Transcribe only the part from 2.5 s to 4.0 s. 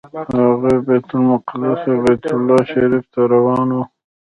شریف ته روان وو.